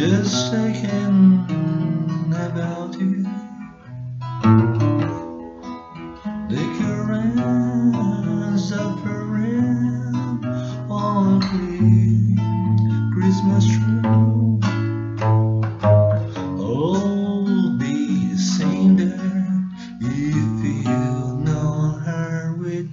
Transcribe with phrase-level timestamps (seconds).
[0.00, 1.44] just thinking
[2.30, 3.22] about you.
[6.48, 10.44] The currents of the rain
[10.90, 11.40] on
[13.12, 13.89] Christmas tree.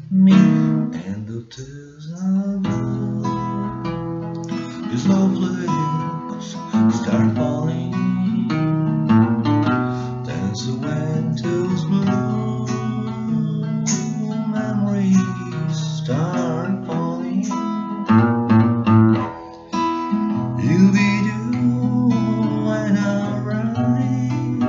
[0.09, 3.23] Me and the tears are blue.
[4.89, 6.55] These snowflakes
[7.01, 7.91] start falling.
[10.25, 12.65] Dance the winter's blue.
[14.47, 17.43] Memories start falling.
[20.63, 24.61] You'll be doing alright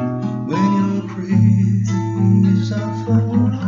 [0.49, 3.68] when your crease are falling.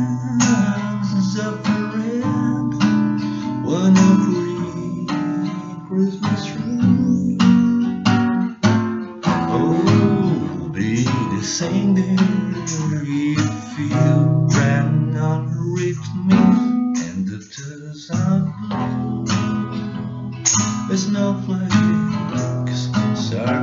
[1.39, 2.71] rain
[3.63, 5.07] when you green
[5.87, 7.37] Christmas tree.
[9.49, 11.05] Oh, be
[11.95, 16.37] there if you ran on with me
[17.01, 19.25] and the tears are blue.
[23.15, 23.60] Start falling.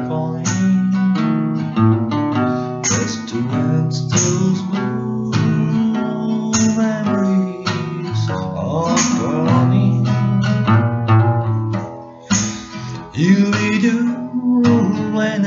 [15.29, 15.45] When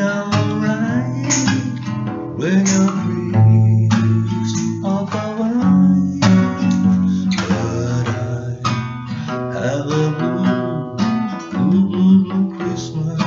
[2.65, 2.91] your
[3.31, 6.19] breeze of a wine.
[7.37, 8.09] But I
[9.53, 9.91] have a
[11.51, 13.21] blue, blue Christmas.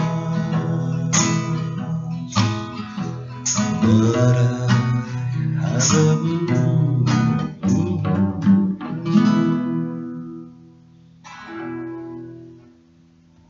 [3.83, 4.39] But I
[5.63, 6.74] have a blue.